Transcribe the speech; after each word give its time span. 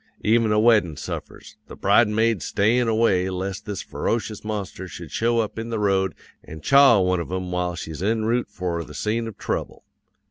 Even 0.23 0.51
a 0.51 0.59
weddin' 0.59 0.97
suffers; 0.97 1.57
the 1.67 1.75
bridesmaids 1.75 2.43
stayin' 2.43 2.87
away 2.87 3.29
lest 3.29 3.67
this 3.67 3.83
ferocious 3.83 4.43
monster 4.43 4.87
should 4.87 5.11
show 5.11 5.37
up 5.41 5.59
in 5.59 5.69
the 5.69 5.77
road 5.77 6.15
an' 6.43 6.59
chaw 6.59 6.99
one 6.99 7.19
of 7.19 7.31
'em 7.31 7.51
while 7.51 7.75
she's 7.75 8.01
en 8.01 8.25
route 8.25 8.49
for 8.49 8.83
the 8.83 8.95
scene 8.95 9.27
of 9.27 9.37
trouble. 9.37 9.83